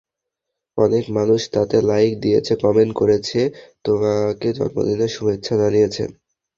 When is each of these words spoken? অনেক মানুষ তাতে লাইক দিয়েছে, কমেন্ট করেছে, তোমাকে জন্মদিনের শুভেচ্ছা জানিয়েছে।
অনেক 0.77 1.05
মানুষ 1.17 1.41
তাতে 1.55 1.77
লাইক 1.89 2.11
দিয়েছে, 2.23 2.53
কমেন্ট 2.63 2.93
করেছে, 2.95 3.39
তোমাকে 3.85 4.47
জন্মদিনের 4.57 5.11
শুভেচ্ছা 5.15 5.53
জানিয়েছে। 5.61 6.03